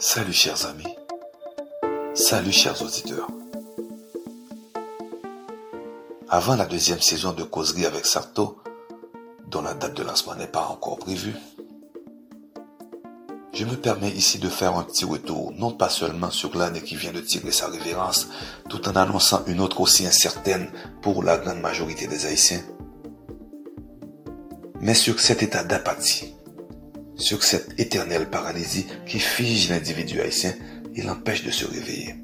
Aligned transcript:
Salut 0.00 0.32
chers 0.32 0.64
amis. 0.66 0.94
Salut 2.14 2.52
chers 2.52 2.80
auditeurs. 2.82 3.26
Avant 6.28 6.54
la 6.54 6.66
deuxième 6.66 7.00
saison 7.00 7.32
de 7.32 7.42
Causerie 7.42 7.84
avec 7.84 8.06
Sarto, 8.06 8.62
dont 9.48 9.60
la 9.60 9.74
date 9.74 9.94
de 9.94 10.04
lancement 10.04 10.36
n'est 10.36 10.46
pas 10.46 10.68
encore 10.68 10.98
prévue, 10.98 11.34
je 13.52 13.64
me 13.64 13.74
permets 13.74 14.12
ici 14.12 14.38
de 14.38 14.48
faire 14.48 14.76
un 14.76 14.84
petit 14.84 15.04
retour, 15.04 15.50
non 15.56 15.72
pas 15.72 15.90
seulement 15.90 16.30
sur 16.30 16.56
l'année 16.56 16.82
qui 16.82 16.94
vient 16.94 17.12
de 17.12 17.20
tirer 17.20 17.50
sa 17.50 17.66
révérence, 17.66 18.28
tout 18.68 18.88
en 18.88 18.94
annonçant 18.94 19.44
une 19.46 19.58
autre 19.58 19.80
aussi 19.80 20.06
incertaine 20.06 20.70
pour 21.02 21.24
la 21.24 21.38
grande 21.38 21.60
majorité 21.60 22.06
des 22.06 22.24
Haïtiens, 22.24 22.62
mais 24.80 24.94
sur 24.94 25.18
cet 25.18 25.42
état 25.42 25.64
d'apathie, 25.64 26.37
sur 27.18 27.42
cette 27.42 27.78
éternelle 27.78 28.30
paralysie 28.30 28.86
qui 29.06 29.18
fige 29.18 29.68
l'individu 29.68 30.20
haïtien 30.20 30.54
et 30.94 31.02
l'empêche 31.02 31.44
de 31.44 31.50
se 31.50 31.66
réveiller. 31.66 32.14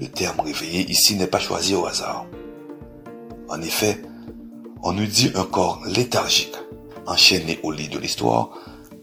Le 0.00 0.08
terme 0.08 0.40
réveillé 0.40 0.90
ici 0.90 1.14
n'est 1.14 1.26
pas 1.26 1.38
choisi 1.38 1.74
au 1.74 1.86
hasard. 1.86 2.26
En 3.48 3.60
effet, 3.62 4.02
on 4.82 4.92
nous 4.92 5.06
dit 5.06 5.30
un 5.34 5.44
corps 5.44 5.82
léthargique, 5.86 6.56
enchaîné 7.06 7.60
au 7.62 7.70
lit 7.70 7.88
de 7.88 7.98
l'histoire 7.98 8.50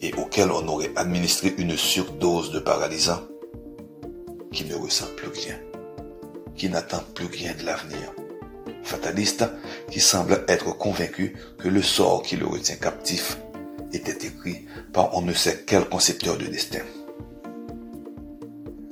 et 0.01 0.13
auquel 0.15 0.51
on 0.51 0.67
aurait 0.67 0.91
administré 0.95 1.53
une 1.57 1.77
surdose 1.77 2.51
de 2.51 2.59
paralysant, 2.59 3.21
qui 4.51 4.65
ne 4.65 4.75
ressent 4.75 5.07
plus 5.15 5.29
rien, 5.29 5.55
qui 6.55 6.69
n'attend 6.69 7.01
plus 7.15 7.25
rien 7.25 7.53
de 7.57 7.65
l'avenir, 7.65 8.13
fataliste 8.83 9.45
qui 9.89 9.99
semble 9.99 10.43
être 10.47 10.77
convaincu 10.77 11.35
que 11.57 11.67
le 11.67 11.81
sort 11.81 12.23
qui 12.23 12.35
le 12.35 12.45
retient 12.45 12.75
captif 12.75 13.37
était 13.93 14.27
écrit 14.27 14.65
par 14.91 15.15
on 15.15 15.21
ne 15.21 15.33
sait 15.33 15.63
quel 15.65 15.85
concepteur 15.85 16.37
de 16.37 16.45
destin. 16.45 16.81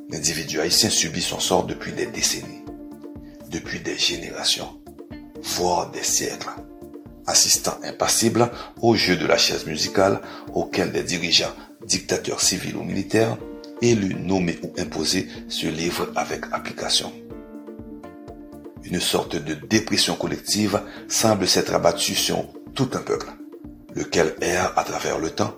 L'individu 0.09 0.59
haïtien 0.59 0.89
subit 0.89 1.21
son 1.21 1.39
sort 1.39 1.65
depuis 1.65 1.93
des 1.93 2.05
décennies, 2.05 2.63
depuis 3.49 3.79
des 3.79 3.97
générations, 3.97 4.81
voire 5.41 5.89
des 5.91 6.03
siècles, 6.03 6.49
assistant 7.27 7.77
impassible 7.83 8.51
au 8.81 8.95
jeu 8.95 9.15
de 9.15 9.25
la 9.25 9.37
chaise 9.37 9.65
musicale 9.65 10.21
auquel 10.53 10.91
des 10.91 11.03
dirigeants, 11.03 11.55
dictateurs 11.85 12.41
civils 12.41 12.75
ou 12.75 12.83
militaires, 12.83 13.37
élus, 13.81 14.15
nommés 14.15 14.59
ou 14.63 14.73
imposés, 14.77 15.27
se 15.47 15.67
livrent 15.67 16.11
avec 16.15 16.45
application. 16.51 17.11
Une 18.83 18.99
sorte 18.99 19.35
de 19.35 19.53
dépression 19.53 20.15
collective 20.15 20.81
semble 21.07 21.47
s'être 21.47 21.73
abattue 21.73 22.15
sur 22.15 22.45
tout 22.73 22.89
un 22.93 22.99
peuple, 22.99 23.27
lequel 23.95 24.35
erre 24.41 24.73
à 24.77 24.83
travers 24.83 25.19
le 25.19 25.29
temps 25.29 25.55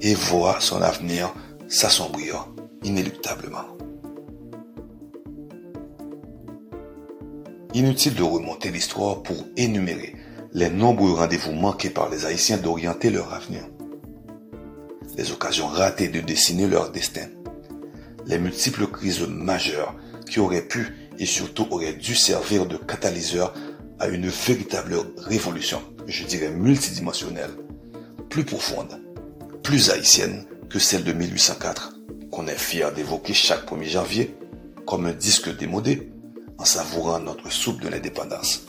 et 0.00 0.14
voit 0.14 0.60
son 0.60 0.80
avenir 0.82 1.32
s'assombrir 1.68 2.48
inéluctablement. 2.82 3.76
Inutile 7.74 8.14
de 8.14 8.22
remonter 8.22 8.70
l'histoire 8.70 9.22
pour 9.22 9.36
énumérer 9.56 10.14
les 10.52 10.68
nombreux 10.68 11.12
rendez-vous 11.14 11.52
manqués 11.52 11.90
par 11.90 12.10
les 12.10 12.26
Haïtiens 12.26 12.58
d'orienter 12.58 13.08
leur 13.08 13.32
avenir, 13.32 13.62
les 15.16 15.32
occasions 15.32 15.68
ratées 15.68 16.08
de 16.08 16.20
dessiner 16.20 16.66
leur 16.66 16.90
destin, 16.90 17.28
les 18.26 18.38
multiples 18.38 18.86
crises 18.86 19.26
majeures 19.26 19.94
qui 20.28 20.38
auraient 20.40 20.66
pu 20.66 21.01
et 21.18 21.26
surtout 21.26 21.66
auraient 21.70 21.94
dû 21.94 22.14
servir 22.14 22.66
de 22.66 22.76
catalyseur 22.76 23.52
à 23.98 24.08
une 24.08 24.28
véritable 24.28 24.96
révolution, 25.16 25.82
je 26.06 26.24
dirais 26.24 26.50
multidimensionnelle, 26.50 27.50
plus 28.28 28.44
profonde, 28.44 29.00
plus 29.62 29.90
haïtienne 29.90 30.44
que 30.68 30.78
celle 30.78 31.04
de 31.04 31.12
1804, 31.12 31.94
qu'on 32.30 32.46
est 32.46 32.58
fier 32.58 32.92
d'évoquer 32.92 33.34
chaque 33.34 33.70
1er 33.70 33.88
janvier 33.88 34.34
comme 34.86 35.06
un 35.06 35.12
disque 35.12 35.56
démodé 35.56 36.10
en 36.58 36.64
savourant 36.64 37.20
notre 37.20 37.50
soupe 37.50 37.80
de 37.80 37.88
l'indépendance. 37.88 38.64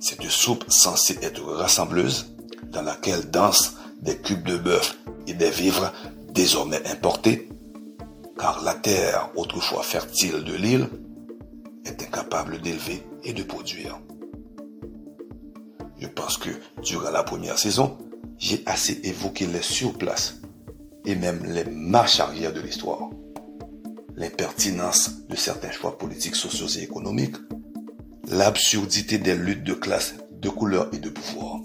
Cette 0.00 0.28
soupe 0.28 0.64
censée 0.68 1.18
être 1.22 1.42
rassembleuse, 1.44 2.34
dans 2.70 2.82
laquelle 2.82 3.30
dansent 3.30 3.76
des 4.02 4.16
cubes 4.18 4.46
de 4.46 4.56
bœuf 4.56 4.98
et 5.26 5.34
des 5.34 5.50
vivres 5.50 5.92
désormais 6.32 6.86
importés, 6.86 7.48
car 8.38 8.62
la 8.62 8.74
terre, 8.74 9.30
autrefois 9.36 9.82
fertile 9.82 10.44
de 10.44 10.54
l'île, 10.54 10.88
est 11.84 12.02
incapable 12.02 12.60
d'élever 12.60 13.02
et 13.22 13.32
de 13.32 13.42
produire. 13.42 14.00
Je 15.98 16.08
pense 16.08 16.36
que 16.36 16.50
durant 16.82 17.10
la 17.10 17.22
première 17.22 17.58
saison, 17.58 17.96
j'ai 18.38 18.62
assez 18.66 19.00
évoqué 19.04 19.46
les 19.46 19.62
surplaces 19.62 20.40
et 21.06 21.14
même 21.14 21.44
les 21.44 21.64
marches 21.64 22.20
arrière 22.20 22.52
de 22.52 22.60
l'histoire. 22.60 23.10
L'impertinence 24.16 25.26
de 25.28 25.36
certains 25.36 25.70
choix 25.70 25.98
politiques, 25.98 26.36
sociaux 26.36 26.68
et 26.68 26.82
économiques, 26.82 27.36
l'absurdité 28.28 29.18
des 29.18 29.34
luttes 29.34 29.64
de 29.64 29.74
classe, 29.74 30.14
de 30.32 30.48
couleur 30.48 30.88
et 30.92 30.98
de 30.98 31.08
pouvoir, 31.08 31.60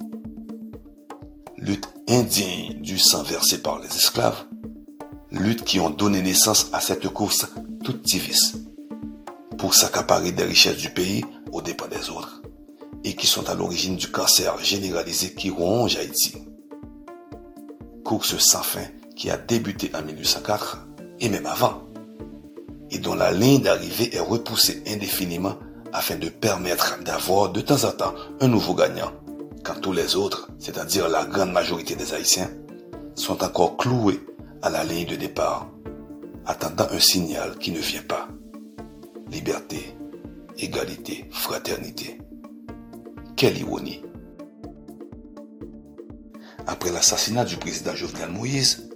lutte 1.57 1.90
indigne 2.07 2.81
du 2.81 2.97
sang 2.97 3.24
versé 3.24 3.62
par 3.62 3.80
les 3.80 3.88
esclaves, 3.88 4.46
luttes 5.31 5.63
qui 5.63 5.79
ont 5.79 5.90
donné 5.90 6.22
naissance 6.22 6.69
à 6.73 6.79
cette 6.79 7.07
course 7.09 7.47
toute 7.84 8.01
divise 8.01 8.66
pour 9.57 9.73
s'accaparer 9.73 10.31
des 10.31 10.44
richesses 10.44 10.78
du 10.78 10.90
pays 10.90 11.23
aux 11.51 11.62
dépens 11.62 11.88
des 11.88 12.09
autres 12.09 12.41
et 13.03 13.16
qui 13.16 13.28
sont 13.28 13.50
à 13.50 13.53
l'origine 13.53 13.95
du 13.95 14.09
cancer 14.09 14.57
généralisé 14.63 15.34
qui 15.34 15.50
ronge 15.50 15.97
Haïti. 15.97 16.34
Course 18.03 18.38
sans 18.38 18.63
fin 18.63 18.85
qui 19.16 19.29
a 19.29 19.38
débuté 19.38 19.91
en 19.95 20.01
1804 20.01 20.88
et 21.19 21.29
même 21.29 21.45
avant 21.45 21.84
et 22.91 22.97
dont 22.97 23.16
la 23.16 23.31
ligne 23.31 23.62
d'arrivée 23.62 24.16
est 24.16 24.19
repoussée 24.19 24.81
indéfiniment 24.88 25.56
afin 25.94 26.16
de 26.16 26.29
permettre 26.29 27.00
d'avoir 27.03 27.50
de 27.51 27.62
temps 27.62 27.84
en 27.84 27.91
temps 27.91 28.13
un 28.41 28.47
nouveau 28.47 28.73
gagnant, 28.73 29.12
quand 29.63 29.79
tous 29.81 29.91
les 29.91 30.16
autres, 30.16 30.50
c'est-à-dire 30.59 31.09
la 31.09 31.25
grande 31.25 31.51
majorité 31.51 31.95
des 31.95 32.13
Haïtiens, 32.13 32.50
sont 33.16 33.44
encore 33.44 33.78
cloués 33.78 34.19
à 34.61 34.69
la 34.69 34.83
ligne 34.83 35.07
de 35.07 35.15
départ, 35.15 35.69
attendant 36.45 36.87
un 36.91 36.99
signal 36.99 37.57
qui 37.57 37.71
ne 37.71 37.79
vient 37.79 38.03
pas. 38.03 38.27
Liberté, 39.31 39.95
égalité, 40.57 41.25
fraternité. 41.31 42.17
Quelle 43.35 43.57
ironie. 43.57 44.01
Après 46.67 46.91
l'assassinat 46.91 47.45
du 47.45 47.57
président 47.57 47.95
Jovenel 47.95 48.29
Moïse, 48.29 48.89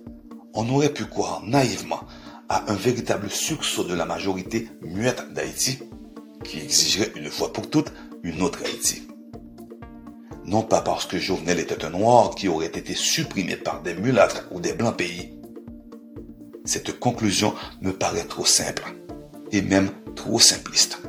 on 0.54 0.70
aurait 0.70 0.94
pu 0.94 1.06
croire 1.06 1.42
naïvement 1.46 2.02
à 2.50 2.70
un 2.72 2.76
véritable 2.76 3.30
sursaut 3.30 3.84
de 3.84 3.94
la 3.94 4.06
majorité 4.06 4.68
muette 4.82 5.34
d'Haïti 5.34 5.80
qui 6.44 6.60
exigerait 6.60 7.12
une 7.16 7.30
fois 7.30 7.54
pour 7.54 7.70
toutes 7.70 7.94
une 8.22 8.42
autre 8.42 8.60
Haïti. 8.66 9.08
Non 10.46 10.62
pas 10.62 10.82
parce 10.82 11.06
que 11.06 11.18
Jovenel 11.18 11.60
était 11.60 11.86
un 11.86 11.90
noir 11.90 12.36
qui 12.36 12.50
aurait 12.50 12.66
été 12.66 12.94
supprimé 12.94 13.56
par 13.56 13.82
des 13.82 13.94
mulâtres 13.94 14.48
ou 14.52 14.60
des 14.60 14.74
blancs 14.74 14.98
pays. 14.98 15.34
Cette 16.66 17.00
conclusion 17.00 17.54
me 17.82 17.92
paraît 17.92 18.24
trop 18.24 18.46
simple 18.46 18.84
et 19.52 19.62
même 19.62 19.90
trop 20.16 20.40
simpliste. 20.40 21.00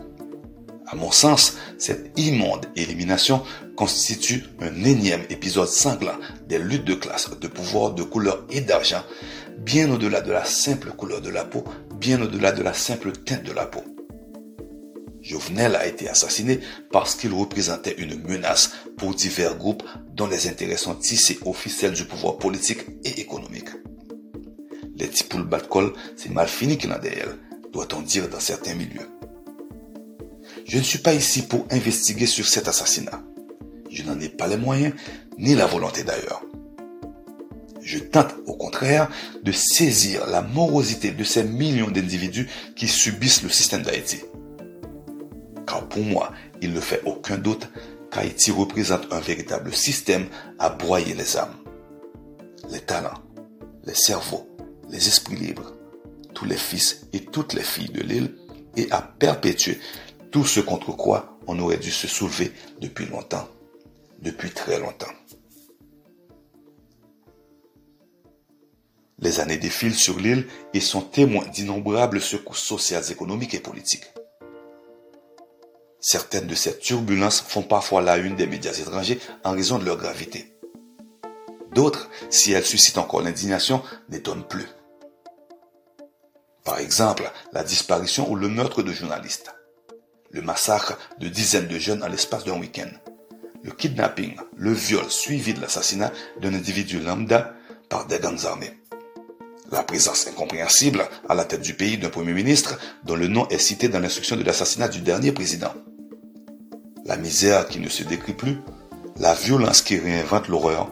À 0.86 0.96
mon 0.96 1.10
sens, 1.10 1.56
cette 1.78 2.18
immonde 2.18 2.66
élimination 2.76 3.42
constitue 3.76 4.44
un 4.60 4.84
énième 4.84 5.22
épisode 5.30 5.68
sanglant 5.68 6.18
des 6.48 6.58
luttes 6.58 6.84
de 6.84 6.94
classe, 6.94 7.30
de 7.38 7.48
pouvoir, 7.48 7.94
de 7.94 8.02
couleur 8.02 8.44
et 8.50 8.60
d'argent, 8.60 9.02
bien 9.58 9.90
au-delà 9.90 10.20
de 10.20 10.32
la 10.32 10.44
simple 10.44 10.90
couleur 10.90 11.20
de 11.20 11.30
la 11.30 11.44
peau, 11.44 11.64
bien 11.98 12.20
au-delà 12.20 12.52
de 12.52 12.62
la 12.62 12.74
simple 12.74 13.12
teinte 13.12 13.44
de 13.44 13.52
la 13.52 13.66
peau. 13.66 13.82
Jovenel 15.22 15.74
a 15.74 15.86
été 15.86 16.08
assassiné 16.08 16.60
parce 16.92 17.14
qu'il 17.14 17.32
représentait 17.32 17.94
une 17.96 18.20
menace 18.22 18.72
pour 18.98 19.14
divers 19.14 19.56
groupes 19.56 19.82
dont 20.12 20.26
les 20.26 20.48
intérêts 20.48 20.76
sont 20.76 20.94
tissés 20.94 21.38
officiels 21.46 21.94
du 21.94 22.04
pouvoir 22.04 22.36
politique 22.36 22.84
et 23.04 23.20
économique. 23.20 23.70
Les 24.96 25.08
tipoules 25.08 25.44
bat-col, 25.44 25.92
c'est 26.16 26.30
mal 26.30 26.48
fini 26.48 26.78
qu'il 26.78 26.92
en 26.92 27.00
elle, 27.02 27.38
doit-on 27.72 28.02
dire 28.02 28.28
dans 28.28 28.40
certains 28.40 28.74
milieux. 28.74 29.08
Je 30.66 30.78
ne 30.78 30.82
suis 30.82 30.98
pas 30.98 31.14
ici 31.14 31.42
pour 31.42 31.66
investiguer 31.70 32.26
sur 32.26 32.46
cet 32.46 32.68
assassinat. 32.68 33.22
Je 33.90 34.02
n'en 34.02 34.18
ai 34.20 34.28
pas 34.28 34.46
les 34.46 34.56
moyens, 34.56 34.94
ni 35.38 35.54
la 35.54 35.66
volonté 35.66 36.04
d'ailleurs. 36.04 36.42
Je 37.82 37.98
tente 37.98 38.34
au 38.46 38.54
contraire 38.54 39.10
de 39.42 39.52
saisir 39.52 40.26
la 40.26 40.40
morosité 40.40 41.10
de 41.10 41.24
ces 41.24 41.44
millions 41.44 41.90
d'individus 41.90 42.48
qui 42.76 42.88
subissent 42.88 43.42
le 43.42 43.50
système 43.50 43.82
d'Haïti 43.82 44.20
car 45.66 45.88
pour 45.88 46.02
moi, 46.02 46.32
il 46.62 46.72
ne 46.72 46.80
fait 46.80 47.02
aucun 47.04 47.36
doute 47.36 47.68
qu'Haïti 48.10 48.50
représente 48.50 49.12
un 49.12 49.20
véritable 49.20 49.72
système 49.74 50.26
à 50.58 50.70
broyer 50.70 51.14
les 51.14 51.36
âmes, 51.36 51.56
les 52.70 52.80
talents, 52.80 53.20
les 53.84 53.94
cerveaux, 53.94 54.48
les 54.94 55.08
esprits 55.08 55.34
libres, 55.34 55.72
tous 56.34 56.44
les 56.44 56.56
fils 56.56 57.06
et 57.12 57.24
toutes 57.24 57.52
les 57.52 57.64
filles 57.64 57.90
de 57.90 58.00
l'île, 58.00 58.36
et 58.76 58.90
à 58.92 59.02
perpétuer 59.02 59.78
tout 60.30 60.44
ce 60.44 60.60
contre 60.60 60.92
quoi 60.92 61.36
on 61.48 61.58
aurait 61.58 61.78
dû 61.78 61.90
se 61.90 62.06
soulever 62.06 62.52
depuis 62.80 63.06
longtemps, 63.06 63.48
depuis 64.20 64.50
très 64.50 64.78
longtemps. 64.78 65.12
Les 69.18 69.40
années 69.40 69.56
défilent 69.56 69.94
sur 69.94 70.18
l'île 70.18 70.46
et 70.74 70.80
sont 70.80 71.02
témoins 71.02 71.46
d'innombrables 71.46 72.20
secousses 72.20 72.62
sociales, 72.62 73.10
économiques 73.10 73.54
et 73.54 73.60
politiques. 73.60 74.12
Certaines 76.00 76.46
de 76.46 76.54
ces 76.54 76.78
turbulences 76.78 77.40
font 77.40 77.62
parfois 77.62 78.02
la 78.02 78.18
une 78.18 78.36
des 78.36 78.46
médias 78.46 78.74
étrangers 78.74 79.18
en 79.42 79.52
raison 79.52 79.78
de 79.78 79.86
leur 79.86 79.96
gravité. 79.96 80.56
D'autres, 81.72 82.10
si 82.30 82.52
elles 82.52 82.64
suscitent 82.64 82.98
encore 82.98 83.22
l'indignation, 83.22 83.82
n'étonnent 84.08 84.46
plus. 84.46 84.66
Par 86.64 86.78
exemple, 86.78 87.30
la 87.52 87.62
disparition 87.62 88.30
ou 88.30 88.36
le 88.36 88.48
meurtre 88.48 88.82
de 88.82 88.90
journalistes, 88.90 89.54
le 90.30 90.40
massacre 90.40 90.98
de 91.20 91.28
dizaines 91.28 91.68
de 91.68 91.78
jeunes 91.78 92.02
en 92.02 92.08
l'espace 92.08 92.44
d'un 92.44 92.58
week-end, 92.58 92.88
le 93.62 93.70
kidnapping, 93.70 94.36
le 94.56 94.72
viol 94.72 95.10
suivi 95.10 95.52
de 95.52 95.60
l'assassinat 95.60 96.10
d'un 96.40 96.54
individu 96.54 97.00
lambda 97.00 97.52
par 97.90 98.06
des 98.06 98.18
gangs 98.18 98.46
armés. 98.46 98.78
La 99.72 99.82
présence 99.82 100.26
incompréhensible 100.26 101.06
à 101.28 101.34
la 101.34 101.44
tête 101.44 101.60
du 101.60 101.74
pays 101.74 101.98
d'un 101.98 102.08
Premier 102.08 102.32
ministre 102.32 102.78
dont 103.04 103.16
le 103.16 103.28
nom 103.28 103.46
est 103.48 103.58
cité 103.58 103.88
dans 103.88 104.00
l'instruction 104.00 104.36
de 104.36 104.42
l'assassinat 104.42 104.88
du 104.88 105.00
dernier 105.00 105.32
président. 105.32 105.74
La 107.04 107.18
misère 107.18 107.68
qui 107.68 107.78
ne 107.78 107.90
se 107.90 108.04
décrit 108.04 108.32
plus, 108.32 108.56
la 109.18 109.34
violence 109.34 109.82
qui 109.82 109.98
réinvente 109.98 110.48
l'horreur, 110.48 110.90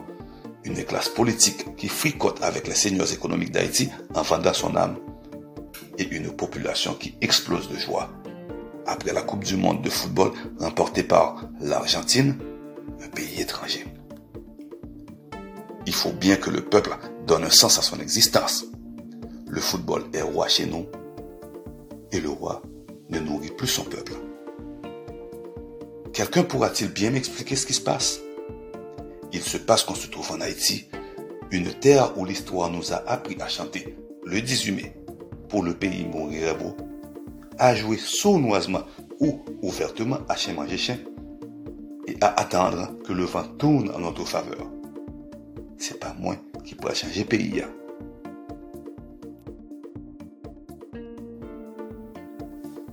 une 0.65 0.83
classe 0.85 1.09
politique 1.09 1.75
qui 1.75 1.87
fricote 1.87 2.43
avec 2.43 2.67
les 2.67 2.75
seigneurs 2.75 3.11
économiques 3.11 3.51
d'Haïti 3.51 3.89
en 4.13 4.21
vendant 4.21 4.53
son 4.53 4.75
âme, 4.75 4.97
et 5.97 6.07
une 6.09 6.31
population 6.35 6.93
qui 6.93 7.15
explose 7.21 7.69
de 7.69 7.77
joie 7.77 8.09
après 8.85 9.13
la 9.13 9.21
Coupe 9.21 9.43
du 9.43 9.55
Monde 9.55 9.81
de 9.81 9.89
football 9.89 10.31
remportée 10.59 11.03
par 11.03 11.47
l'Argentine, 11.61 12.37
un 13.01 13.07
pays 13.07 13.41
étranger. 13.41 13.85
Il 15.85 15.93
faut 15.93 16.11
bien 16.11 16.35
que 16.35 16.49
le 16.49 16.61
peuple 16.61 16.95
donne 17.27 17.43
un 17.43 17.49
sens 17.49 17.77
à 17.77 17.81
son 17.81 17.99
existence. 17.99 18.65
Le 19.47 19.61
football 19.61 20.03
est 20.13 20.21
roi 20.21 20.47
chez 20.47 20.65
nous, 20.65 20.85
et 22.11 22.19
le 22.19 22.29
roi 22.29 22.61
ne 23.09 23.19
nourrit 23.19 23.51
plus 23.51 23.67
son 23.67 23.83
peuple. 23.83 24.13
Quelqu'un 26.13 26.43
pourra-t-il 26.43 26.91
bien 26.91 27.11
m'expliquer 27.11 27.55
ce 27.55 27.65
qui 27.65 27.73
se 27.73 27.81
passe? 27.81 28.19
Il 29.31 29.41
se 29.41 29.57
passe 29.57 29.83
qu'on 29.83 29.95
se 29.95 30.07
trouve 30.07 30.31
en 30.31 30.41
Haïti, 30.41 30.87
une 31.51 31.73
terre 31.73 32.17
où 32.17 32.25
l'histoire 32.25 32.69
nous 32.69 32.93
a 32.93 33.03
appris 33.07 33.37
à 33.41 33.47
chanter 33.47 33.95
le 34.23 34.41
18 34.41 34.71
mai 34.71 35.02
le 35.61 35.73
pays 35.73 36.05
mourir 36.05 36.57
beau, 36.57 36.75
à 37.59 37.75
jouer 37.75 37.97
sournoisement 37.97 38.81
ou 39.19 39.41
ouvertement 39.61 40.19
à 40.29 40.35
chien 40.35 40.53
manger 40.53 40.77
chien 40.77 40.97
et 42.07 42.15
à 42.21 42.39
attendre 42.39 42.93
que 43.05 43.13
le 43.13 43.25
vent 43.25 43.43
tourne 43.57 43.91
en 43.91 43.99
notre 43.99 44.25
faveur. 44.25 44.71
C'est 45.77 45.99
pas 45.99 46.15
moi 46.17 46.35
qui 46.63 46.75
pourra 46.75 46.93
changer 46.93 47.25
pays. 47.25 47.61
Hein. 47.61 47.69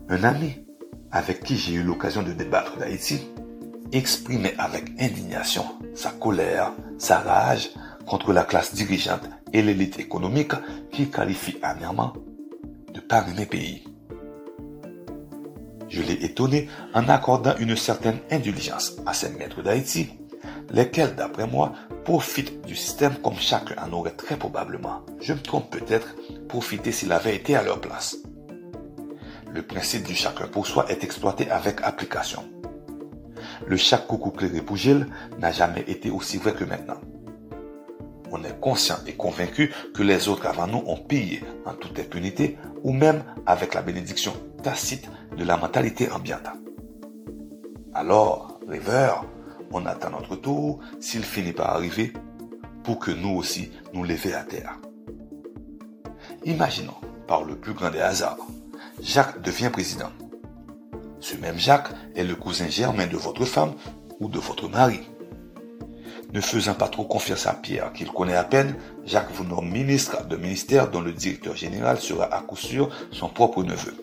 Un 0.08 0.24
ami 0.24 0.54
avec 1.12 1.42
qui 1.42 1.56
j'ai 1.56 1.74
eu 1.74 1.82
l'occasion 1.82 2.22
de 2.22 2.32
débattre 2.32 2.76
d'Haïti, 2.78 3.20
exprimait 3.92 4.54
avec 4.58 4.90
indignation 5.00 5.64
sa 5.94 6.10
colère, 6.10 6.72
sa 6.98 7.18
rage 7.18 7.70
contre 8.06 8.32
la 8.32 8.44
classe 8.44 8.74
dirigeante 8.74 9.28
et 9.52 9.62
l'élite 9.62 9.98
économique 9.98 10.52
qu'il 10.92 11.10
qualifie 11.10 11.58
amèrement 11.62 12.12
de 12.92 13.38
mes 13.38 13.46
pays. 13.46 13.84
Je 15.88 16.02
l'ai 16.02 16.24
étonné 16.24 16.68
en 16.94 17.08
accordant 17.08 17.56
une 17.58 17.76
certaine 17.76 18.18
indulgence 18.30 18.96
à 19.06 19.12
ces 19.12 19.30
maîtres 19.30 19.62
d'Haïti, 19.62 20.10
lesquels, 20.70 21.16
d'après 21.16 21.46
moi, 21.46 21.72
profitent 22.04 22.64
du 22.64 22.76
système 22.76 23.16
comme 23.16 23.36
chacun 23.36 23.74
en 23.84 23.92
aurait 23.92 24.10
très 24.12 24.36
probablement, 24.36 25.04
je 25.20 25.32
me 25.32 25.40
trompe 25.40 25.70
peut-être, 25.70 26.14
profité 26.48 26.92
s'il 26.92 27.12
avait 27.12 27.36
été 27.36 27.56
à 27.56 27.62
leur 27.62 27.80
place 27.80 28.16
le 29.52 29.62
principe 29.62 30.04
du 30.04 30.14
chacun 30.14 30.46
pour 30.46 30.66
soi 30.66 30.86
est 30.90 31.04
exploité 31.04 31.50
avec 31.50 31.80
application. 31.82 32.44
Le 33.66 33.76
chaque 33.76 34.06
coucou 34.06 34.30
pour 34.30 34.76
Gilles 34.76 35.06
n'a 35.38 35.52
jamais 35.52 35.84
été 35.86 36.10
aussi 36.10 36.38
vrai 36.38 36.54
que 36.54 36.64
maintenant. 36.64 37.00
On 38.30 38.44
est 38.44 38.60
conscient 38.60 38.96
et 39.06 39.14
convaincu 39.14 39.72
que 39.94 40.02
les 40.02 40.28
autres 40.28 40.46
avant 40.46 40.66
nous 40.66 40.82
ont 40.86 40.96
payé 40.96 41.42
en 41.66 41.74
toute 41.74 41.98
impunité 41.98 42.56
ou 42.82 42.92
même 42.92 43.24
avec 43.46 43.74
la 43.74 43.82
bénédiction 43.82 44.32
tacite 44.62 45.08
de 45.36 45.44
la 45.44 45.56
mentalité 45.56 46.10
ambiante. 46.10 46.48
Alors, 47.94 48.60
rêveur, 48.68 49.24
on 49.72 49.84
attend 49.86 50.10
notre 50.10 50.36
tour 50.36 50.78
s'il 51.00 51.24
finit 51.24 51.52
par 51.52 51.70
arriver 51.70 52.12
pour 52.84 52.98
que 52.98 53.10
nous 53.10 53.30
aussi 53.36 53.70
nous 53.92 54.04
lever 54.04 54.34
à 54.34 54.44
terre. 54.44 54.78
Imaginons, 56.44 56.94
par 57.26 57.44
le 57.44 57.56
plus 57.56 57.74
grand 57.74 57.90
des 57.90 58.00
hasards, 58.00 58.38
Jacques 59.02 59.42
devient 59.42 59.70
président. 59.70 60.10
Ce 61.20 61.36
même 61.36 61.58
Jacques 61.58 61.90
est 62.14 62.24
le 62.24 62.34
cousin 62.34 62.68
germain 62.68 63.06
de 63.06 63.16
votre 63.16 63.44
femme 63.44 63.74
ou 64.20 64.28
de 64.28 64.38
votre 64.38 64.68
mari. 64.68 65.00
Ne 66.32 66.40
faisant 66.40 66.74
pas 66.74 66.88
trop 66.88 67.04
confiance 67.04 67.46
à 67.46 67.54
Pierre, 67.54 67.92
qu'il 67.92 68.08
connaît 68.08 68.36
à 68.36 68.44
peine, 68.44 68.76
Jacques 69.04 69.32
vous 69.32 69.44
nomme 69.44 69.68
ministre 69.68 70.26
de 70.26 70.36
ministère 70.36 70.90
dont 70.90 71.00
le 71.00 71.12
directeur 71.12 71.56
général 71.56 71.98
sera 71.98 72.32
à 72.32 72.40
coup 72.40 72.56
sûr 72.56 72.88
son 73.10 73.28
propre 73.28 73.64
neveu. 73.64 73.94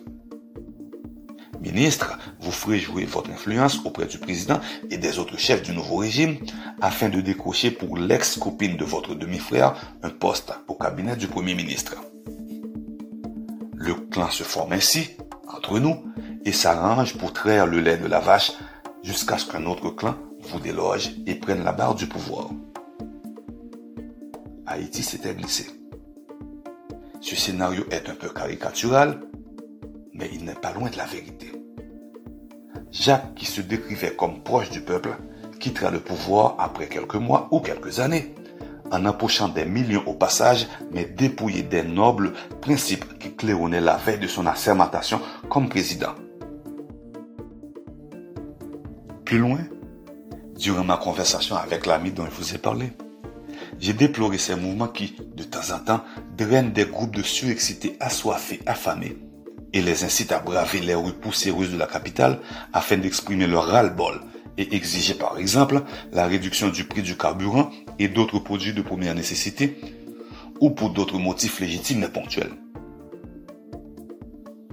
Ministre, 1.61 2.17
vous 2.41 2.51
ferez 2.51 2.79
jouer 2.79 3.05
votre 3.05 3.31
influence 3.31 3.79
auprès 3.85 4.05
du 4.05 4.17
président 4.17 4.59
et 4.91 4.97
des 4.97 5.19
autres 5.19 5.37
chefs 5.39 5.63
du 5.63 5.71
nouveau 5.71 5.97
régime 5.97 6.37
afin 6.81 7.09
de 7.09 7.21
décrocher 7.21 7.71
pour 7.71 7.97
l'ex-copine 7.97 8.77
de 8.77 8.85
votre 8.85 9.15
demi-frère 9.15 9.73
un 10.03 10.09
poste 10.09 10.53
au 10.67 10.75
cabinet 10.75 11.15
du 11.15 11.27
Premier 11.27 11.55
ministre. 11.55 11.95
Le 13.73 13.93
clan 13.95 14.29
se 14.29 14.43
forme 14.43 14.73
ainsi, 14.73 15.11
entre 15.47 15.79
nous, 15.79 16.03
et 16.45 16.51
s'arrange 16.51 17.17
pour 17.17 17.33
traire 17.33 17.65
le 17.65 17.79
lait 17.79 17.97
de 17.97 18.07
la 18.07 18.19
vache 18.19 18.51
jusqu'à 19.03 19.37
ce 19.37 19.49
qu'un 19.49 19.65
autre 19.65 19.89
clan 19.89 20.15
vous 20.47 20.59
déloge 20.59 21.11
et 21.25 21.35
prenne 21.35 21.63
la 21.63 21.71
barre 21.71 21.95
du 21.95 22.07
pouvoir. 22.07 22.49
Haïti 24.65 25.03
s'était 25.03 25.33
glissé. 25.33 25.67
Ce 27.21 27.35
scénario 27.35 27.83
est 27.91 28.09
un 28.09 28.15
peu 28.15 28.29
caricatural, 28.29 29.21
mais 30.13 30.29
il 30.33 30.45
n'est 30.45 30.53
pas 30.55 30.73
loin 30.73 30.89
de 30.89 30.97
la 30.97 31.05
vérité. 31.05 31.51
Jacques, 32.91 33.35
qui 33.35 33.45
se 33.45 33.61
décrivait 33.61 34.15
comme 34.15 34.43
proche 34.43 34.69
du 34.69 34.81
peuple, 34.81 35.17
quittera 35.59 35.91
le 35.91 35.99
pouvoir 35.99 36.55
après 36.59 36.87
quelques 36.87 37.15
mois 37.15 37.47
ou 37.51 37.59
quelques 37.59 37.99
années 37.99 38.33
en 38.91 39.05
empochant 39.05 39.49
des 39.49 39.65
millions 39.65 40.03
au 40.05 40.13
passage, 40.13 40.67
mais 40.91 41.05
dépouillé 41.05 41.63
des 41.63 41.83
nobles 41.83 42.33
principes 42.61 43.17
qui 43.19 43.35
claironnaient 43.35 43.81
la 43.81 43.97
veille 43.97 44.19
de 44.19 44.27
son 44.27 44.45
assermentation 44.45 45.19
comme 45.49 45.69
président. 45.69 46.13
Plus 49.25 49.39
loin, 49.39 49.59
durant 50.57 50.83
ma 50.83 50.97
conversation 50.97 51.55
avec 51.55 51.85
l'ami 51.85 52.11
dont 52.11 52.25
je 52.25 52.31
vous 52.31 52.55
ai 52.55 52.57
parlé, 52.57 52.91
j'ai 53.79 53.93
déploré 53.93 54.37
ces 54.37 54.55
mouvements 54.55 54.87
qui, 54.87 55.15
de 55.35 55.43
temps 55.43 55.75
en 55.75 55.79
temps, 55.79 56.03
drainent 56.35 56.73
des 56.73 56.85
groupes 56.85 57.15
de 57.15 57.21
surexcités 57.21 57.95
assoiffés, 57.99 58.61
affamés, 58.65 59.17
et 59.73 59.81
les 59.81 60.03
incitent 60.03 60.31
à 60.31 60.39
braver 60.39 60.79
les 60.79 60.95
rues 60.95 61.13
poussiéreuses 61.13 61.71
de 61.71 61.77
la 61.77 61.87
capitale 61.87 62.39
afin 62.73 62.97
d'exprimer 62.97 63.47
leur 63.47 63.67
ras-le-bol 63.67 64.21
et 64.57 64.75
exiger 64.75 65.13
par 65.13 65.37
exemple 65.37 65.83
la 66.11 66.25
réduction 66.25 66.69
du 66.69 66.85
prix 66.85 67.03
du 67.03 67.15
carburant 67.15 67.69
et 67.99 68.07
d'autres 68.07 68.39
produits 68.39 68.73
de 68.73 68.81
première 68.81 69.13
nécessité 69.13 69.79
ou 70.59 70.71
pour 70.71 70.89
d'autres 70.89 71.19
motifs 71.19 71.59
légitimes 71.59 72.03
et 72.03 72.07
ponctuels. 72.07 72.53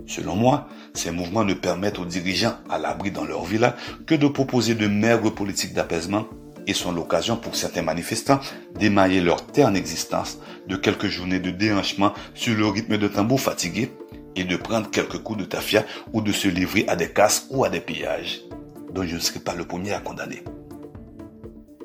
Selon 0.07 0.37
moi, 0.37 0.69
ces 0.95 1.11
mouvements 1.11 1.45
ne 1.45 1.55
permettent 1.55 1.99
aux 1.99 2.05
dirigeants 2.05 2.57
à 2.71 2.79
l'abri 2.79 3.11
dans 3.11 3.25
leur 3.25 3.45
villa 3.45 3.77
que 4.07 4.15
de 4.15 4.29
proposer 4.29 4.75
de 4.75 4.87
maigres 4.87 5.35
politiques 5.35 5.75
d'apaisement 5.75 6.27
et 6.67 6.73
sont 6.73 6.93
l'occasion 6.93 7.37
pour 7.37 7.57
certains 7.57 7.83
manifestants 7.83 8.41
d'émailler 8.79 9.21
leur 9.21 9.45
terne 9.47 9.77
existence 9.77 10.39
de 10.67 10.77
quelques 10.77 11.09
journées 11.09 11.41
de 11.41 11.51
déhanchement 11.51 12.15
sur 12.35 12.57
le 12.57 12.67
rythme 12.67 12.97
de 12.97 13.09
tambour 13.09 13.41
fatigué 13.41 13.91
et 14.37 14.45
de 14.45 14.57
prendre 14.57 14.91
quelques 14.91 15.19
coups 15.19 15.41
de 15.41 15.45
tafia 15.45 15.85
ou 16.13 16.21
de 16.21 16.33
se 16.33 16.49
livrer 16.49 16.85
à 16.89 16.97
des 16.97 17.11
casses 17.11 17.47
ou 17.51 17.65
à 17.65 17.71
des 17.71 17.81
pillages 17.81 18.41
dont 18.93 19.05
je 19.05 19.17
ne 19.17 19.21
serai 19.21 19.41
pas 19.41 19.55
le 19.55 19.65
premier 19.65 19.93
à 19.93 20.01
condamner. 20.01 20.43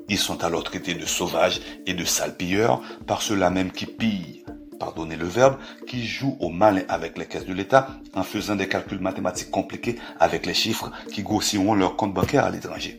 Ils 0.08 0.18
sont 0.18 0.42
alors 0.42 0.64
traités 0.64 0.94
de 0.94 1.06
sauvages 1.06 1.60
et 1.86 1.94
de 1.94 2.04
salpilleurs 2.04 2.80
par 3.06 3.22
ceux-là 3.22 3.50
même 3.50 3.70
qui 3.70 3.86
pillent, 3.86 4.39
pardonnez 4.80 5.14
le 5.14 5.26
verbe, 5.26 5.58
qui 5.86 6.04
jouent 6.04 6.36
au 6.40 6.48
malin 6.48 6.82
avec 6.88 7.16
les 7.18 7.26
caisses 7.26 7.46
de 7.46 7.52
l'État 7.52 7.88
en 8.14 8.24
faisant 8.24 8.56
des 8.56 8.66
calculs 8.66 8.98
mathématiques 8.98 9.52
compliqués 9.52 10.00
avec 10.18 10.46
les 10.46 10.54
chiffres 10.54 10.90
qui 11.12 11.22
grossiront 11.22 11.74
leur 11.74 11.94
compte 11.94 12.14
bancaire 12.14 12.44
à 12.44 12.50
l'étranger. 12.50 12.98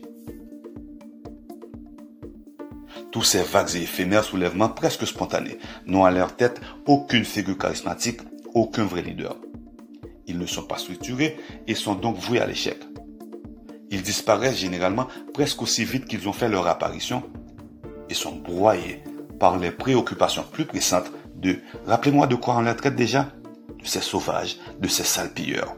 Tous 3.10 3.22
ces 3.22 3.42
vagues 3.42 3.74
et 3.74 3.82
éphémères 3.82 4.24
soulèvements 4.24 4.70
presque 4.70 5.06
spontanés 5.06 5.58
n'ont 5.84 6.06
à 6.06 6.10
leur 6.10 6.34
tête 6.34 6.62
aucune 6.86 7.26
figure 7.26 7.58
charismatique, 7.58 8.20
aucun 8.54 8.84
vrai 8.84 9.02
leader. 9.02 9.36
Ils 10.26 10.38
ne 10.38 10.46
sont 10.46 10.62
pas 10.62 10.78
structurés 10.78 11.36
et 11.66 11.74
sont 11.74 11.94
donc 11.94 12.16
voués 12.16 12.40
à 12.40 12.46
l'échec. 12.46 12.78
Ils 13.90 14.02
disparaissent 14.02 14.56
généralement 14.56 15.08
presque 15.34 15.60
aussi 15.60 15.84
vite 15.84 16.06
qu'ils 16.06 16.26
ont 16.26 16.32
fait 16.32 16.48
leur 16.48 16.66
apparition 16.66 17.22
et 18.08 18.14
sont 18.14 18.36
broyés 18.36 19.02
par 19.38 19.58
les 19.58 19.72
préoccupations 19.72 20.44
plus 20.50 20.64
pressantes 20.64 21.10
de 21.42 21.58
rappelez-moi 21.86 22.26
de 22.26 22.36
quoi 22.36 22.56
on 22.56 22.62
la 22.62 22.74
traite 22.74 22.96
déjà? 22.96 23.28
De 23.80 23.86
ces 23.86 24.00
sauvages, 24.00 24.58
de 24.80 24.88
ces 24.88 25.02
salpilleurs. 25.02 25.76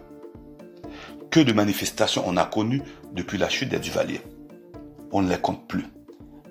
Que 1.30 1.40
de 1.40 1.52
manifestations 1.52 2.23
on 2.26 2.37
a 2.37 2.44
connues 2.44 2.83
depuis 3.12 3.38
la 3.38 3.49
chute 3.49 3.71
des 3.71 3.78
Duvaliers. 3.78 4.21
On 5.11 5.23
ne 5.23 5.30
les 5.30 5.38
compte 5.38 5.66
plus. 5.66 5.87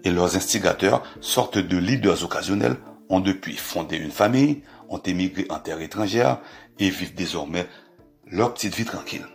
Et 0.04 0.12
leurs 0.12 0.36
instigateurs, 0.36 1.04
sortent 1.22 1.60
de 1.60 1.78
leaders 1.78 2.24
occasionnels, 2.24 2.76
ont 3.10 3.20
depuis 3.20 3.56
fondé 3.56 3.98
une 3.98 4.12
famille, 4.12 4.64
ont 4.90 4.98
émigré 4.98 5.46
en 5.50 5.60
terre 5.60 5.80
étrangère 5.80 6.40
et 6.80 6.90
vivent 6.90 7.14
désormais 7.14 7.68
leur 8.26 8.54
petite 8.54 8.76
vie 8.76 8.86
tranquille. 8.86 9.26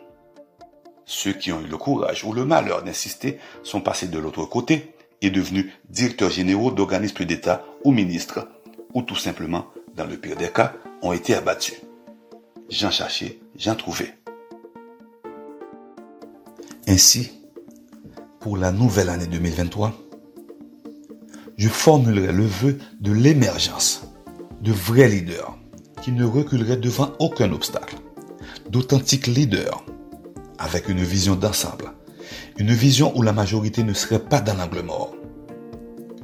Ceux 1.05 1.33
qui 1.33 1.53
ont 1.53 1.61
eu 1.61 1.69
le 1.69 1.77
courage 1.79 2.25
ou 2.25 2.33
le 2.33 2.45
malheur 2.45 2.83
d'insister 2.83 3.39
sont 3.63 3.81
passés 3.81 4.09
de 4.09 4.19
l'autre 4.19 4.45
côté 4.45 4.95
et 5.23 5.31
devenus 5.31 5.73
directeurs 5.89 6.31
généraux 6.31 6.71
d'organismes 6.71 7.25
d'État 7.25 7.65
ou 7.85 7.93
ministres, 7.93 8.49
ou 8.95 9.03
tout 9.03 9.17
simplement, 9.17 9.67
dans 9.95 10.07
le 10.07 10.17
pire 10.17 10.37
des 10.37 10.51
cas, 10.51 10.75
ont 11.03 11.13
été 11.13 11.35
abattus. 11.35 11.77
J'en 12.71 12.91
cherchais, 12.91 13.39
j'en 13.57 13.75
trouvais. 13.75 14.15
Ainsi, 16.87 17.33
pour 18.41 18.57
la 18.57 18.73
nouvelle 18.73 19.11
année 19.11 19.27
2023, 19.27 19.93
je 21.57 21.69
formulerai 21.69 22.33
le 22.33 22.47
vœu 22.47 22.79
de 23.01 23.13
l'émergence 23.13 24.03
de 24.63 24.73
vrais 24.73 25.09
leaders 25.09 25.59
qui 26.03 26.13
ne 26.13 26.25
reculeraient 26.25 26.77
devant 26.77 27.13
aucun 27.19 27.53
obstacle, 27.53 27.97
d'authentiques 28.71 29.27
leaders 29.27 29.85
avec 30.59 30.89
une 30.89 31.03
vision 31.03 31.37
d'ensemble, 31.37 31.93
une 32.59 32.73
vision 32.73 33.17
où 33.17 33.23
la 33.23 33.33
majorité 33.33 33.83
ne 33.83 33.93
serait 33.93 34.25
pas 34.25 34.41
dans 34.41 34.55
l'angle 34.55 34.83
mort, 34.83 35.15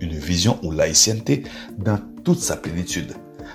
une 0.01 0.17
vision 0.17 0.59
où 0.63 0.71
laïcienté, 0.71 1.45
dans 1.79 2.01
toute 2.25 2.41
sa 2.41 2.57
plénitude, 2.57 3.13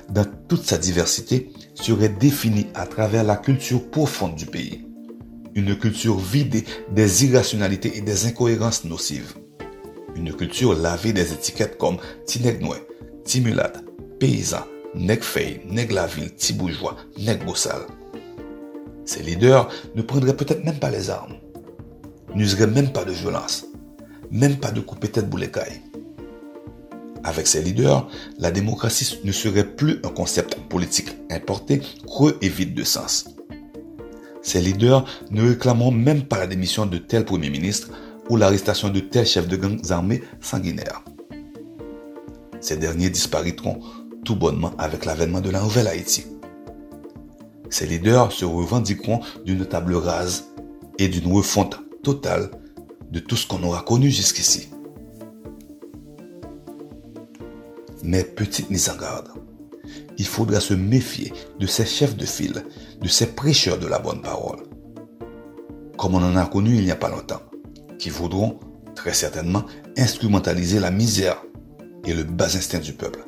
dans 0.10 0.26
toute 0.48 0.64
sa 0.64 0.78
diversité, 0.78 1.52
serait 1.74 2.10
définie 2.10 2.68
à 2.76 2.86
travers 2.86 3.24
la 3.24 3.36
culture 3.36 3.90
profonde 3.90 4.36
du 4.36 4.46
pays, 4.46 4.86
une 5.56 5.78
culture 5.78 6.18
vidée 6.18 6.64
des 6.92 7.26
irrationalités 7.26 7.98
et 7.98 8.02
des 8.02 8.26
incohérences 8.28 8.86
nocives 8.86 9.34
une 10.20 10.34
culture 10.34 10.74
lavée 10.74 11.14
des 11.14 11.34
étiquettes 11.34 11.78
comme 11.78 11.98
Tinegnoé, 12.26 12.78
Timulade, 13.24 13.84
Paysan, 14.20 14.66
Negfei, 14.96 15.62
Neglaville, 15.66 16.36
Tibourgeois, 16.36 16.98
Negbossal. 17.18 17.82
Ces 19.06 19.24
leaders 19.24 19.70
ne 19.96 20.02
prendraient 20.02 20.36
peut-être 20.36 20.64
même 20.64 20.80
pas 20.80 20.92
les 20.92 21.10
armes, 21.10 21.36
n'useraient 22.36 22.68
même 22.68 22.92
pas 22.92 23.06
de 23.06 23.12
violence, 23.12 23.66
même 24.30 24.58
pas 24.58 24.72
de 24.72 24.82
couper 24.82 25.08
tête 25.08 25.30
boulecaille. 25.30 25.82
Avec 27.24 27.48
ces 27.48 27.62
leaders, 27.62 28.08
la 28.38 28.52
démocratie 28.52 29.20
ne 29.24 29.32
serait 29.32 29.66
plus 29.66 30.00
un 30.04 30.10
concept 30.10 30.56
politique 30.70 31.10
importé, 31.30 31.82
creux 32.06 32.38
et 32.42 32.50
vide 32.50 32.74
de 32.74 32.84
sens. 32.84 33.26
Ces 34.42 34.62
leaders 34.62 35.06
ne 35.32 35.50
réclameront 35.50 35.92
même 35.92 36.24
pas 36.24 36.40
la 36.40 36.48
démission 36.48 36.86
de 36.86 36.98
tel 36.98 37.26
Premier 37.26 37.50
ministre 37.50 37.90
ou 38.30 38.38
l'arrestation 38.38 38.90
de 38.90 39.00
tels 39.00 39.26
chefs 39.26 39.48
de 39.48 39.58
gangs 39.58 39.92
armés 39.92 40.24
sanguinaires. 40.40 41.04
Ces 42.62 42.78
derniers 42.78 43.10
disparaîtront 43.10 43.80
tout 44.24 44.36
bonnement 44.36 44.72
avec 44.78 45.06
l'avènement 45.06 45.42
de 45.42 45.50
la 45.50 45.62
nouvelle 45.62 45.88
Haïti. 45.88 46.26
Ces 47.70 47.86
leaders 47.86 48.32
se 48.32 48.46
revendiqueront 48.46 49.20
d'une 49.46 49.66
table 49.66 49.96
rase 49.96 50.46
et 50.98 51.08
d'une 51.08 51.32
refonte 51.32 51.80
totale 52.04 52.50
de 53.12 53.20
tout 53.20 53.36
ce 53.36 53.48
qu'on 53.48 53.64
aura 53.64 53.82
connu 53.82 54.10
jusqu'ici. 54.10 54.70
Mais 58.10 58.24
petite 58.24 58.72
mise 58.72 58.90
en 58.90 58.98
garde, 58.98 59.30
il 60.18 60.26
faudra 60.26 60.60
se 60.60 60.74
méfier 60.74 61.32
de 61.60 61.68
ces 61.68 61.86
chefs 61.86 62.18
de 62.18 62.26
file, 62.26 62.66
de 63.00 63.08
ces 63.08 63.28
prêcheurs 63.28 63.78
de 63.78 63.86
la 63.86 64.00
bonne 64.00 64.24
parole. 64.24 64.64
Comme 65.96 66.16
on 66.16 66.24
en 66.24 66.36
a 66.36 66.48
connu 66.48 66.76
il 66.76 66.86
n'y 66.86 66.90
a 66.90 66.96
pas 66.96 67.12
longtemps 67.12 67.44
qui 68.00 68.10
voudront 68.10 68.60
très 68.96 69.14
certainement 69.14 69.64
instrumentaliser 69.96 70.80
la 70.80 70.90
misère 70.90 71.44
et 72.04 72.16
le 72.16 72.24
bas 72.24 72.46
instinct 72.46 72.80
du 72.80 72.94
peuple, 72.94 73.24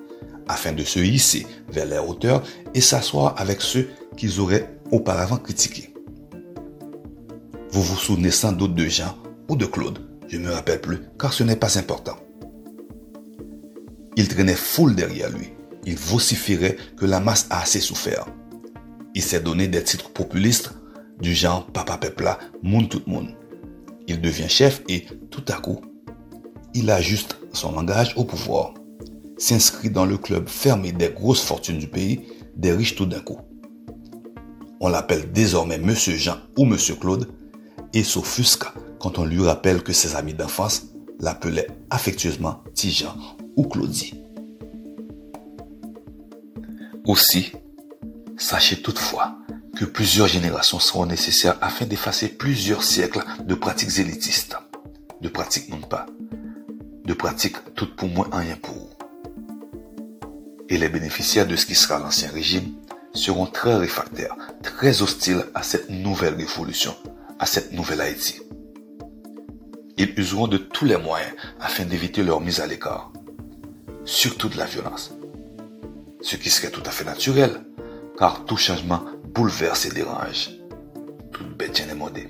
afin 0.48 0.72
de 0.72 0.84
se 0.84 0.98
hisser 0.98 1.46
vers 1.70 1.86
les 1.86 2.00
hauteurs 2.00 2.42
et 2.74 2.82
s'asseoir 2.82 3.36
avec 3.40 3.62
ceux 3.62 3.88
qu'ils 4.18 4.40
auraient 4.40 4.80
auparavant 4.90 5.38
critiqués. 5.38 5.94
Vous 7.70 7.84
vous 7.84 7.98
souvenez 7.98 8.32
sans 8.32 8.52
doute 8.52 8.74
de 8.74 8.86
Jean 8.86 9.16
ou 9.48 9.56
de 9.56 9.68
Claude, 9.68 10.00
je 10.28 10.38
ne 10.38 10.48
me 10.48 10.52
rappelle 10.52 10.82
plus, 10.82 11.02
car 11.20 11.34
ce 11.34 11.44
n'est 11.44 11.56
pas 11.56 11.78
important. 11.78 12.16
Il 14.18 14.28
traînait 14.28 14.56
foule 14.56 14.96
derrière 14.96 15.30
lui. 15.30 15.50
Il 15.86 15.96
vociférait 15.96 16.78
que 16.98 17.06
la 17.06 17.20
masse 17.20 17.48
a 17.50 17.62
assez 17.62 17.80
souffert. 17.80 18.26
Il 19.16 19.22
s'est 19.22 19.40
donné 19.40 19.68
des 19.68 19.84
titres 19.84 20.12
populistes 20.12 20.72
du 21.20 21.34
genre 21.34 21.66
Papa 21.68 21.98
Pepla, 21.98 22.40
Moun 22.64 22.88
tout 22.88 23.02
monde. 23.08 23.36
Il 24.08 24.22
devient 24.22 24.50
chef 24.50 24.82
et 24.90 25.06
tout 25.30 25.46
à 25.48 25.54
coup, 25.54 25.82
il 26.74 26.90
ajuste 26.90 27.38
son 27.54 27.72
langage 27.72 28.14
au 28.18 28.24
pouvoir, 28.24 28.74
s'inscrit 29.38 29.90
dans 29.90 30.06
le 30.06 30.18
club 30.18 30.48
fermé 30.48 30.92
des 30.92 31.10
grosses 31.10 31.44
fortunes 31.44 31.80
du 31.80 31.88
pays, 31.88 32.22
des 32.56 32.72
riches 32.72 32.96
tout 32.96 33.06
d'un 33.06 33.20
coup. 33.20 33.40
On 34.80 34.90
l'appelle 34.90 35.32
désormais 35.32 35.78
Monsieur 35.78 36.16
Jean 36.16 36.38
ou 36.58 36.66
Monsieur 36.66 36.96
Claude 36.96 37.28
et 37.94 38.04
s'offusque 38.04 38.66
quand 39.00 39.20
on 39.20 39.26
lui 39.26 39.44
rappelle 39.44 39.84
que 39.84 39.94
ses 39.94 40.16
amis 40.16 40.34
d'enfance 40.34 40.88
l'appelaient 41.20 41.68
affectueusement 41.90 42.64
Tijan 42.74 43.16
Aussi, 47.06 47.52
sachez 48.38 48.82
toutefois 48.82 49.38
que 49.76 49.86
plusieurs 49.86 50.28
générations 50.28 50.80
seront 50.80 51.06
nécessaires 51.06 51.58
afin 51.62 51.86
d'effacer 51.86 52.28
plusieurs 52.28 52.84
siècles 52.84 53.24
de 53.44 53.56
pratiques 53.56 54.00
élitistes, 54.00 54.56
de 55.22 55.30
pratiques 55.30 55.70
non 55.70 55.82
pas, 55.82 56.06
de 57.06 57.14
pratiques 57.14 57.58
toutes 57.76 57.96
pour 57.96 58.08
moi, 58.08 58.28
rien 58.32 58.56
pour 58.56 58.76
vous. 58.76 58.90
Et 60.70 60.78
les 60.78 60.90
bénéficiaires 60.90 61.48
de 61.48 61.56
ce 61.56 61.66
qui 61.66 61.76
sera 61.76 62.00
l'ancien 62.00 62.30
régime 62.30 62.76
seront 63.14 63.46
très 63.46 63.76
réfractaires, 63.76 64.36
très 64.64 65.02
hostiles 65.02 65.46
à 65.54 65.64
cette 65.64 65.90
nouvelle 65.90 66.36
révolution, 66.36 66.96
à 67.40 67.46
cette 67.46 67.74
nouvelle 67.74 68.02
Haïti. 68.02 68.42
Ils 69.98 70.14
useront 70.18 70.48
de 70.48 70.58
tous 70.58 70.86
les 70.86 70.98
moyens 70.98 71.34
afin 71.60 71.86
d'éviter 71.86 72.24
leur 72.24 72.40
mise 72.40 72.60
à 72.60 72.68
l'écart, 72.68 73.11
surtout 74.06 74.50
de 74.50 74.58
la 74.58 74.66
violence. 74.66 75.14
Ce 76.22 76.36
qui 76.36 76.50
serait 76.50 76.72
tout 76.72 76.84
à 76.86 76.92
fait 76.92 77.06
naturel, 77.06 77.66
car 78.18 78.46
tout 78.46 78.58
changement 78.58 79.04
bouleverse 79.34 79.86
et 79.86 79.92
dérange. 79.92 80.52
Toute 81.32 81.58
bête 81.58 81.82
modée. 81.96 82.28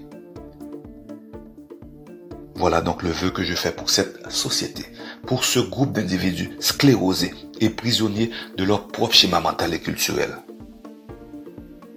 Voilà 2.56 2.82
donc 2.82 3.02
le 3.02 3.10
vœu 3.10 3.32
que 3.32 3.44
je 3.44 3.56
fais 3.56 3.72
pour 3.72 3.90
cette 3.90 4.30
société, 4.30 4.86
pour 5.26 5.46
ce 5.46 5.60
groupe 5.60 5.94
d'individus 5.94 6.52
sclérosés 6.60 7.34
et 7.60 7.70
prisonniers 7.70 8.30
de 8.56 8.64
leur 8.64 8.88
propre 8.88 9.16
schéma 9.16 9.40
mental 9.40 9.74
et 9.74 9.80
culturel, 9.80 10.38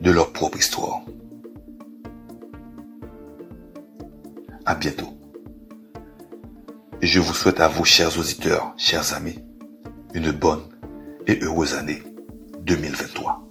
de 0.00 0.10
leur 0.10 0.32
propre 0.32 0.58
histoire. 0.58 1.02
À 4.64 4.74
bientôt. 4.74 5.18
Je 7.02 7.20
vous 7.20 7.34
souhaite 7.34 7.60
à 7.60 7.68
vous, 7.68 7.84
chers 7.84 8.18
auditeurs, 8.18 8.72
chers 8.78 9.12
amis, 9.12 9.43
une 10.14 10.30
bonne 10.30 10.62
et 11.26 11.38
heureuse 11.42 11.74
année 11.74 12.02
2023. 12.60 13.43